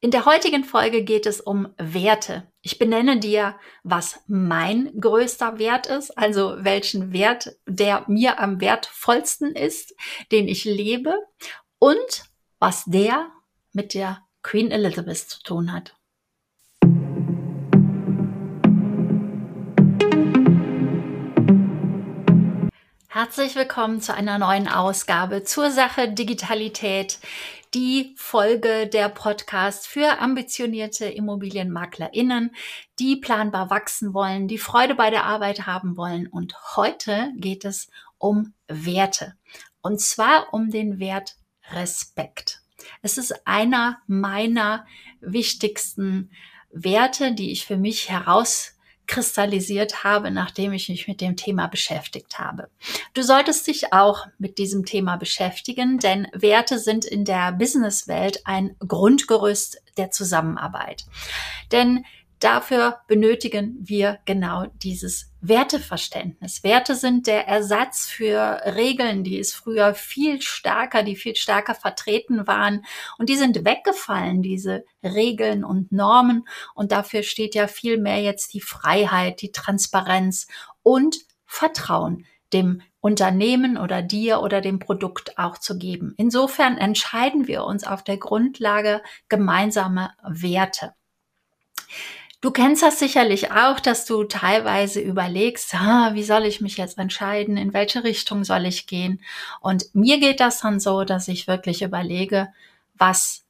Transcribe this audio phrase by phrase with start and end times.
[0.00, 2.46] In der heutigen Folge geht es um Werte.
[2.62, 9.56] Ich benenne dir, was mein größter Wert ist, also welchen Wert, der mir am wertvollsten
[9.56, 9.96] ist,
[10.30, 11.16] den ich lebe
[11.80, 12.22] und
[12.60, 13.32] was der
[13.72, 15.96] mit der Queen Elizabeth zu tun hat.
[23.10, 27.18] Herzlich willkommen zu einer neuen Ausgabe zur Sache Digitalität
[27.74, 32.54] die Folge der Podcast für ambitionierte Immobilienmaklerinnen,
[32.98, 36.26] die planbar wachsen wollen, die Freude bei der Arbeit haben wollen.
[36.26, 39.34] Und heute geht es um Werte.
[39.82, 41.36] Und zwar um den Wert
[41.70, 42.62] Respekt.
[43.02, 44.86] Es ist einer meiner
[45.20, 46.30] wichtigsten
[46.70, 48.77] Werte, die ich für mich heraus
[49.08, 52.68] kristallisiert habe, nachdem ich mich mit dem Thema beschäftigt habe.
[53.14, 58.76] Du solltest dich auch mit diesem Thema beschäftigen, denn Werte sind in der Businesswelt ein
[58.86, 61.06] Grundgerüst der Zusammenarbeit.
[61.72, 62.04] Denn
[62.40, 66.64] dafür benötigen wir genau dieses Werteverständnis.
[66.64, 72.46] Werte sind der Ersatz für Regeln, die es früher viel stärker, die viel stärker vertreten
[72.46, 72.84] waren.
[73.18, 76.46] Und die sind weggefallen, diese Regeln und Normen.
[76.74, 80.48] Und dafür steht ja viel mehr jetzt die Freiheit, die Transparenz
[80.82, 86.14] und Vertrauen dem Unternehmen oder dir oder dem Produkt auch zu geben.
[86.16, 90.94] Insofern entscheiden wir uns auf der Grundlage gemeinsamer Werte.
[92.40, 96.96] Du kennst das sicherlich auch, dass du teilweise überlegst, ah, wie soll ich mich jetzt
[96.96, 99.20] entscheiden, in welche Richtung soll ich gehen?
[99.60, 102.48] Und mir geht das dann so, dass ich wirklich überlege,
[102.96, 103.44] was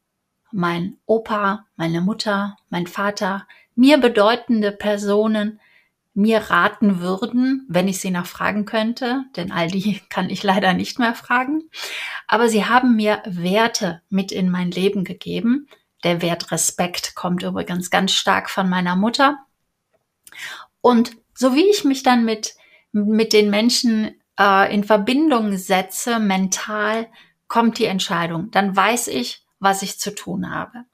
[0.53, 5.61] mein Opa, meine Mutter, mein Vater, mir bedeutende Personen
[6.15, 10.73] mir raten würden, wenn ich sie noch fragen könnte, denn all die kann ich leider
[10.73, 11.63] nicht mehr fragen.
[12.27, 15.69] Aber sie haben mir Werte mit in mein Leben gegeben,
[16.05, 19.39] der Wert Respekt kommt übrigens ganz stark von meiner Mutter.
[20.81, 22.55] Und so wie ich mich dann mit,
[22.93, 27.09] mit den Menschen äh, in Verbindung setze, mental,
[27.49, 28.51] kommt die Entscheidung.
[28.51, 30.85] Dann weiß ich, was ich zu tun habe.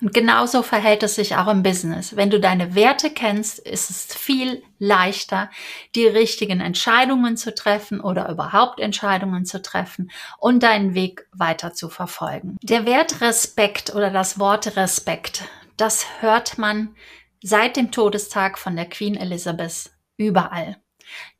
[0.00, 2.16] Und genauso verhält es sich auch im Business.
[2.16, 5.50] Wenn du deine Werte kennst, ist es viel leichter,
[5.94, 11.88] die richtigen Entscheidungen zu treffen oder überhaupt Entscheidungen zu treffen und deinen Weg weiter zu
[11.88, 12.56] verfolgen.
[12.62, 15.44] Der Wert Respekt oder das Wort Respekt,
[15.76, 16.94] das hört man
[17.42, 20.76] seit dem Todestag von der Queen Elizabeth überall.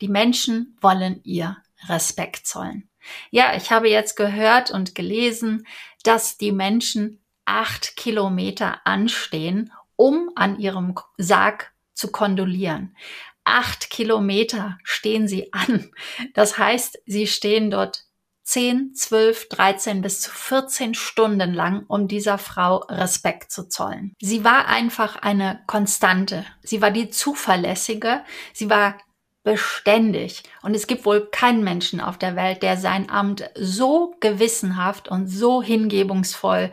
[0.01, 1.57] Die Menschen wollen ihr
[1.89, 2.89] Respekt zollen.
[3.31, 5.67] Ja, ich habe jetzt gehört und gelesen,
[6.03, 12.95] dass die Menschen acht Kilometer anstehen, um an ihrem Sarg zu kondolieren.
[13.45, 15.91] Acht Kilometer stehen sie an.
[16.35, 18.05] Das heißt, sie stehen dort
[18.43, 24.15] 10, 12, 13 bis zu 14 Stunden lang, um dieser Frau Respekt zu zollen.
[24.21, 26.45] Sie war einfach eine Konstante.
[26.63, 28.23] Sie war die zuverlässige.
[28.53, 28.99] Sie war
[29.43, 30.43] beständig.
[30.63, 35.29] Und es gibt wohl keinen Menschen auf der Welt, der sein Amt so gewissenhaft und
[35.29, 36.73] so hingebungsvoll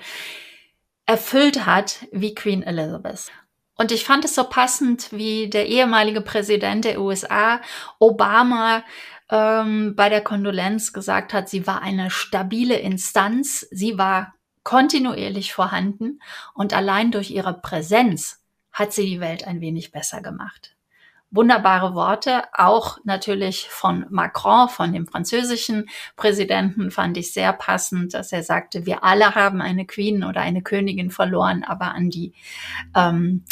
[1.05, 3.31] erfüllt hat wie Queen Elizabeth.
[3.75, 7.59] Und ich fand es so passend, wie der ehemalige Präsident der USA,
[7.99, 8.83] Obama,
[9.29, 16.21] ähm, bei der Kondolenz gesagt hat, sie war eine stabile Instanz, sie war kontinuierlich vorhanden.
[16.53, 20.72] Und allein durch ihre Präsenz hat sie die Welt ein wenig besser gemacht
[21.33, 28.31] wunderbare Worte, auch natürlich von Macron, von dem französischen Präsidenten, fand ich sehr passend, dass
[28.31, 32.33] er sagte, wir alle haben eine Queen oder eine Königin verloren, aber an die
[32.95, 33.43] ähm,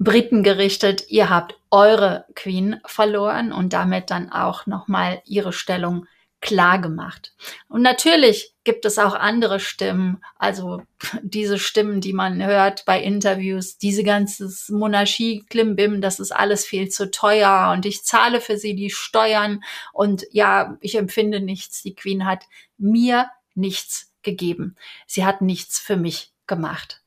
[0.00, 6.06] Briten gerichtet, ihr habt eure Queen verloren und damit dann auch nochmal ihre Stellung
[6.40, 7.32] klar gemacht.
[7.68, 10.82] Und natürlich gibt es auch andere Stimmen, also
[11.22, 16.88] diese Stimmen, die man hört bei Interviews, diese ganze Monarchie, Klimbim, das ist alles viel
[16.88, 19.62] zu teuer und ich zahle für sie die Steuern
[19.92, 21.82] und ja, ich empfinde nichts.
[21.82, 22.44] Die Queen hat
[22.76, 24.76] mir nichts gegeben.
[25.06, 27.02] Sie hat nichts für mich gemacht.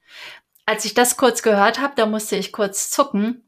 [0.66, 3.44] Als ich das kurz gehört habe, da musste ich kurz zucken.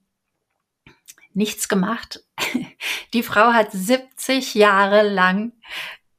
[1.34, 2.24] Nichts gemacht.
[3.14, 5.54] Die Frau hat 70 Jahre lang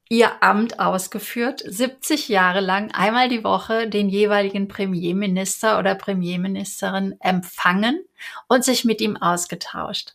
[0.09, 8.05] ihr Amt ausgeführt, 70 Jahre lang einmal die Woche den jeweiligen Premierminister oder Premierministerin empfangen
[8.47, 10.13] und sich mit ihm ausgetauscht.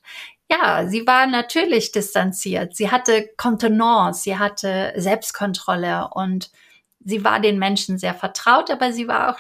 [0.49, 2.75] Ja, sie war natürlich distanziert.
[2.75, 6.51] Sie hatte Kontenance, sie hatte Selbstkontrolle und
[6.99, 9.39] sie war den Menschen sehr vertraut, aber sie war auch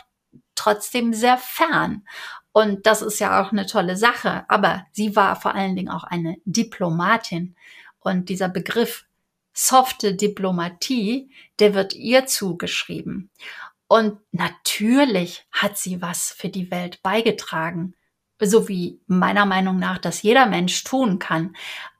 [0.55, 2.03] trotzdem sehr fern.
[2.59, 4.43] Und das ist ja auch eine tolle Sache.
[4.49, 7.55] Aber sie war vor allen Dingen auch eine Diplomatin.
[8.01, 9.05] Und dieser Begriff
[9.53, 13.29] softe Diplomatie, der wird ihr zugeschrieben.
[13.87, 17.93] Und natürlich hat sie was für die Welt beigetragen,
[18.41, 21.55] so wie meiner Meinung nach das jeder Mensch tun kann.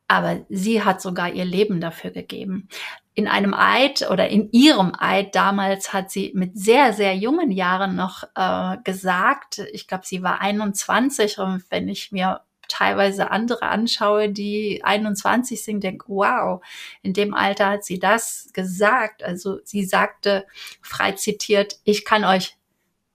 [0.09, 2.67] Aber sie hat sogar ihr Leben dafür gegeben.
[3.13, 7.95] In einem Eid oder in ihrem Eid damals hat sie mit sehr, sehr jungen Jahren
[7.95, 14.29] noch äh, gesagt, ich glaube, sie war 21 und wenn ich mir teilweise andere anschaue,
[14.29, 16.63] die 21 sind, denke, wow,
[17.03, 19.23] in dem Alter hat sie das gesagt.
[19.23, 20.47] Also sie sagte,
[20.81, 22.58] frei zitiert, ich kann euch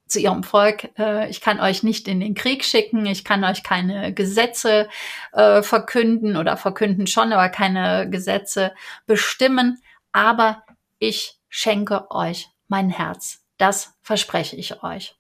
[0.06, 3.62] zu ihrem Volk, äh, ich kann euch nicht in den Krieg schicken, ich kann euch
[3.62, 4.88] keine Gesetze
[5.32, 8.74] äh, verkünden oder verkünden schon, aber keine Gesetze
[9.06, 10.62] bestimmen, aber
[10.98, 13.42] ich schenke euch mein Herz.
[13.56, 15.16] Das verspreche ich euch.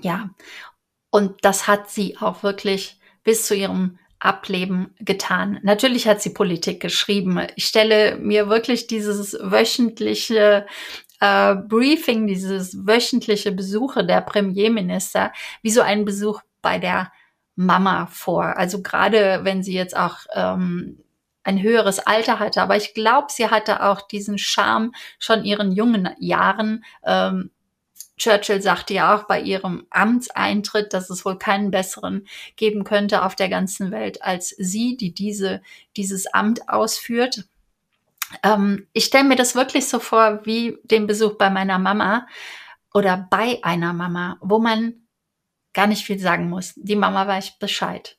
[0.00, 0.30] Ja,
[1.10, 5.58] und das hat sie auch wirklich bis zu ihrem Ableben getan.
[5.62, 7.46] Natürlich hat sie Politik geschrieben.
[7.56, 10.66] Ich stelle mir wirklich dieses wöchentliche
[11.20, 15.32] äh, Briefing, dieses wöchentliche Besuche der Premierminister
[15.62, 17.12] wie so ein Besuch bei der
[17.56, 18.56] Mama vor.
[18.56, 20.98] Also gerade wenn sie jetzt auch ähm,
[21.42, 22.62] ein höheres Alter hatte.
[22.62, 26.84] Aber ich glaube, sie hatte auch diesen Charme schon ihren jungen Jahren.
[27.04, 27.50] Ähm,
[28.16, 32.26] Churchill sagte ja auch bei ihrem Amtseintritt, dass es wohl keinen besseren
[32.56, 35.62] geben könnte auf der ganzen Welt als sie, die diese,
[35.96, 37.44] dieses Amt ausführt.
[38.42, 42.26] Ähm, ich stelle mir das wirklich so vor wie den Besuch bei meiner Mama
[42.92, 44.94] oder bei einer Mama, wo man
[45.72, 46.72] gar nicht viel sagen muss.
[46.76, 48.18] Die Mama weiß Bescheid.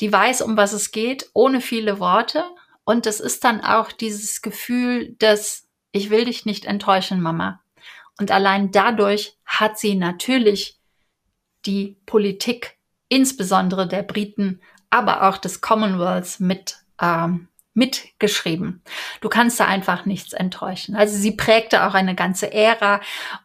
[0.00, 2.44] Die weiß, um was es geht, ohne viele Worte.
[2.84, 7.60] Und es ist dann auch dieses Gefühl, dass ich will dich nicht enttäuschen, Mama.
[8.18, 10.78] Und allein dadurch hat sie natürlich
[11.66, 17.48] die Politik, insbesondere der Briten, aber auch des Commonwealths mit ähm,
[17.78, 18.82] mitgeschrieben.
[19.20, 20.96] Du kannst da einfach nichts enttäuschen.
[20.96, 23.00] Also sie prägte auch eine ganze Ära.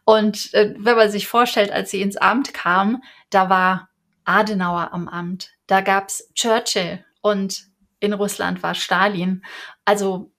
[0.06, 3.90] Und äh, wenn man sich vorstellt, als sie ins Amt kam, da war
[4.26, 7.68] Adenauer am Amt, da gab's Churchill und
[8.00, 9.44] in Russland war Stalin.
[9.86, 10.32] Also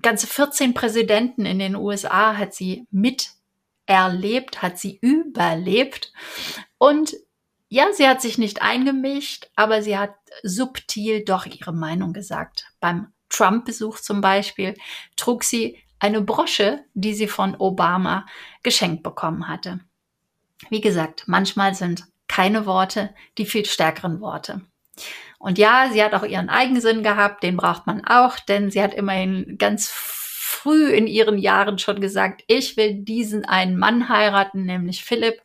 [0.00, 3.30] ganze 14 Präsidenten in den USA hat sie mit
[3.84, 6.12] erlebt, hat sie überlebt.
[6.78, 7.12] Und
[7.68, 12.66] ja, sie hat sich nicht eingemischt, aber sie hat subtil doch ihre Meinung gesagt.
[12.80, 14.74] Beim Trump-Besuch zum Beispiel
[15.16, 18.26] trug sie eine Brosche, die sie von Obama
[18.62, 19.80] geschenkt bekommen hatte.
[20.70, 24.62] Wie gesagt, manchmal sind keine Worte die viel stärkeren Worte.
[25.38, 28.94] Und ja, sie hat auch ihren Eigensinn gehabt, den braucht man auch, denn sie hat
[28.94, 35.04] immerhin ganz früh in ihren Jahren schon gesagt, ich will diesen einen Mann heiraten, nämlich
[35.04, 35.42] Philipp,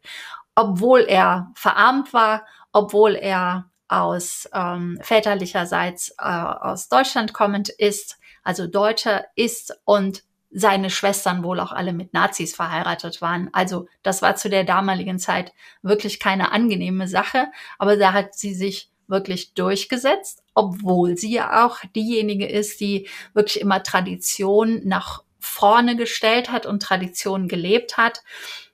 [0.53, 8.67] obwohl er verarmt war, obwohl er aus ähm, väterlicherseits äh, aus Deutschland kommend ist, also
[8.67, 13.49] Deutscher ist und seine Schwestern wohl auch alle mit Nazis verheiratet waren.
[13.53, 17.47] Also das war zu der damaligen Zeit wirklich keine angenehme Sache,
[17.77, 23.61] aber da hat sie sich wirklich durchgesetzt, obwohl sie ja auch diejenige ist, die wirklich
[23.61, 28.23] immer Tradition nach vorne gestellt hat und Tradition gelebt hat.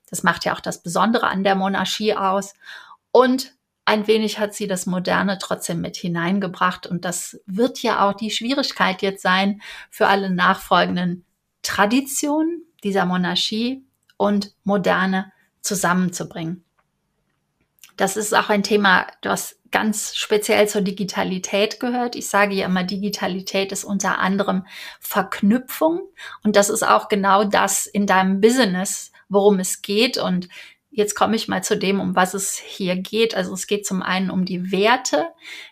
[0.09, 2.53] Das macht ja auch das Besondere an der Monarchie aus.
[3.11, 3.53] Und
[3.85, 6.87] ein wenig hat sie das Moderne trotzdem mit hineingebracht.
[6.87, 11.25] Und das wird ja auch die Schwierigkeit jetzt sein für alle nachfolgenden
[11.61, 13.85] Traditionen dieser Monarchie
[14.17, 15.31] und Moderne
[15.61, 16.63] zusammenzubringen.
[17.97, 22.15] Das ist auch ein Thema, das ganz speziell zur Digitalität gehört.
[22.15, 24.65] Ich sage ja immer, Digitalität ist unter anderem
[24.99, 26.01] Verknüpfung.
[26.43, 30.17] Und das ist auch genau das in deinem Business, worum es geht.
[30.17, 30.47] Und
[30.93, 33.35] jetzt komme ich mal zu dem, um was es hier geht.
[33.35, 35.27] Also es geht zum einen um die Werte,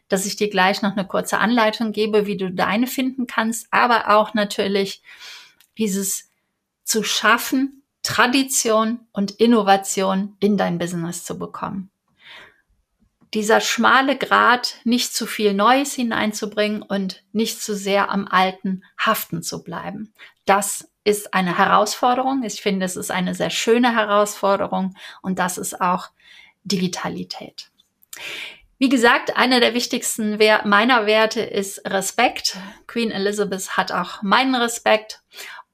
[0.10, 4.10] dass ich dir gleich noch eine kurze Anleitung gebe, wie du deine finden kannst, aber
[4.10, 5.02] auch natürlich
[5.78, 6.30] dieses
[6.84, 11.92] zu schaffen, Tradition und Innovation in dein Business zu bekommen
[13.34, 19.42] dieser schmale Grat, nicht zu viel Neues hineinzubringen und nicht zu sehr am Alten haften
[19.42, 20.14] zu bleiben.
[20.46, 22.44] Das ist eine Herausforderung.
[22.44, 26.10] Ich finde, es ist eine sehr schöne Herausforderung und das ist auch
[26.64, 27.72] Digitalität.
[28.78, 32.58] Wie gesagt, einer der wichtigsten meiner Werte ist Respekt.
[32.88, 35.22] Queen Elizabeth hat auch meinen Respekt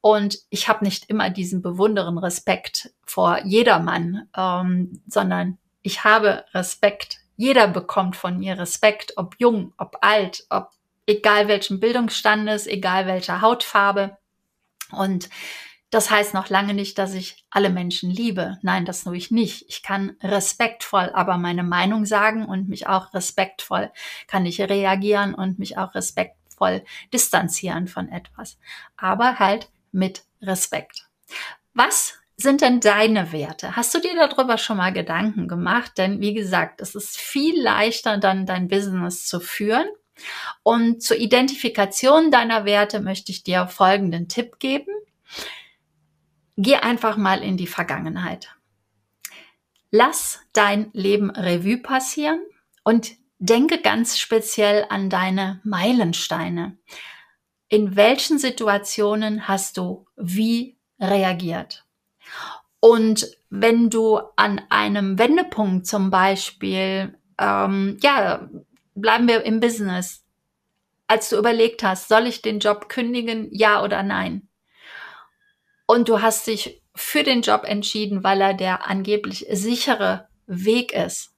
[0.02, 7.20] und ich habe nicht immer diesen bewunderen Respekt vor jedermann, ähm, sondern ich habe Respekt
[7.38, 10.72] jeder bekommt von mir Respekt, ob jung, ob alt, ob
[11.06, 14.18] egal welchen Bildungsstandes, egal welcher Hautfarbe.
[14.91, 15.29] Und
[15.89, 18.58] das heißt noch lange nicht, dass ich alle Menschen liebe.
[18.62, 19.65] Nein, das tue ich nicht.
[19.70, 23.91] Ich kann respektvoll aber meine Meinung sagen und mich auch respektvoll
[24.27, 28.58] kann ich reagieren und mich auch respektvoll distanzieren von etwas.
[28.98, 31.08] Aber halt mit Respekt.
[31.74, 33.75] Was sind denn deine Werte?
[33.75, 35.94] Hast du dir darüber schon mal Gedanken gemacht?
[35.98, 39.88] Denn wie gesagt, es ist viel leichter, dann dein Business zu führen.
[40.64, 44.92] Und zur Identifikation deiner Werte möchte ich dir folgenden Tipp geben.
[46.58, 48.56] Geh einfach mal in die Vergangenheit.
[49.92, 52.42] Lass dein Leben Revue passieren
[52.84, 56.78] und denke ganz speziell an deine Meilensteine.
[57.70, 61.86] In welchen Situationen hast du wie reagiert?
[62.80, 68.50] Und wenn du an einem Wendepunkt zum Beispiel, ähm, ja,
[69.01, 70.24] bleiben wir im Business,
[71.08, 74.48] als du überlegt hast, soll ich den Job kündigen, ja oder nein?
[75.86, 81.34] Und du hast dich für den Job entschieden, weil er der angeblich sichere Weg ist.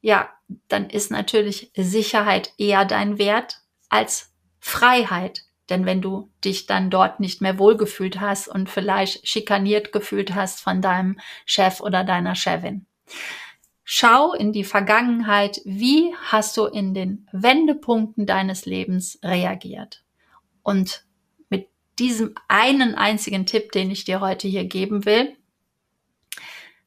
[0.00, 0.30] Ja,
[0.68, 5.42] dann ist natürlich Sicherheit eher dein Wert als Freiheit.
[5.70, 10.60] Denn wenn du dich dann dort nicht mehr wohlgefühlt hast und vielleicht schikaniert gefühlt hast
[10.60, 12.86] von deinem Chef oder deiner Chefin.
[13.84, 20.02] Schau in die Vergangenheit, wie hast du in den Wendepunkten deines Lebens reagiert.
[20.62, 21.04] Und
[21.50, 25.36] mit diesem einen einzigen Tipp, den ich dir heute hier geben will,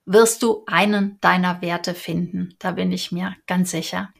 [0.06, 2.56] wirst du einen deiner Werte finden.
[2.58, 4.12] Da bin ich mir ganz sicher.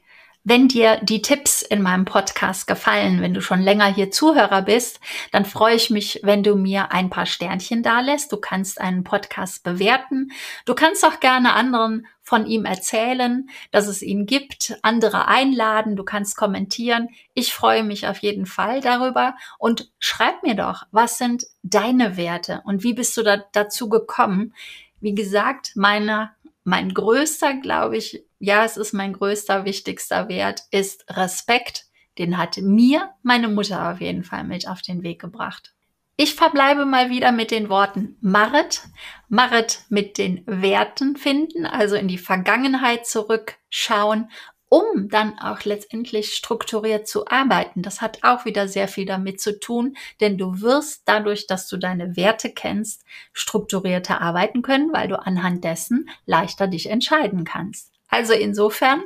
[0.50, 4.98] Wenn dir die Tipps in meinem Podcast gefallen, wenn du schon länger hier Zuhörer bist,
[5.30, 8.32] dann freue ich mich, wenn du mir ein paar Sternchen dalässt.
[8.32, 10.32] Du kannst einen Podcast bewerten.
[10.64, 16.04] Du kannst auch gerne anderen von ihm erzählen, dass es ihn gibt, andere einladen, du
[16.04, 17.08] kannst kommentieren.
[17.34, 22.62] Ich freue mich auf jeden Fall darüber und schreib mir doch, was sind deine Werte
[22.64, 24.54] und wie bist du da, dazu gekommen?
[24.98, 26.30] Wie gesagt, meine
[26.68, 31.86] mein größter, glaube ich, ja, es ist mein größter, wichtigster Wert, ist Respekt.
[32.18, 35.74] Den hat mir meine Mutter auf jeden Fall mit auf den Weg gebracht.
[36.16, 38.82] Ich verbleibe mal wieder mit den Worten Marit.
[39.28, 44.28] Marit mit den Werten finden, also in die Vergangenheit zurückschauen
[44.68, 47.82] um dann auch letztendlich strukturiert zu arbeiten.
[47.82, 51.76] Das hat auch wieder sehr viel damit zu tun, denn du wirst dadurch, dass du
[51.76, 57.97] deine Werte kennst, strukturierter arbeiten können, weil du anhand dessen leichter dich entscheiden kannst.
[58.08, 59.02] Also insofern,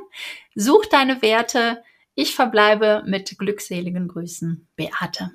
[0.55, 1.83] such deine Werte.
[2.15, 5.31] Ich verbleibe mit glückseligen Grüßen, Beate.